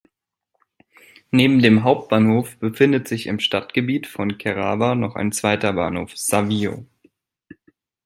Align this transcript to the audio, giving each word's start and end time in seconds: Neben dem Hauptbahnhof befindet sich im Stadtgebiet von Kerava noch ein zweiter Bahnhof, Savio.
Neben 1.29 1.61
dem 1.61 1.83
Hauptbahnhof 1.83 2.57
befindet 2.57 3.07
sich 3.07 3.27
im 3.27 3.37
Stadtgebiet 3.37 4.07
von 4.07 4.39
Kerava 4.39 4.95
noch 4.95 5.13
ein 5.15 5.31
zweiter 5.31 5.73
Bahnhof, 5.73 6.17
Savio. 6.17 6.87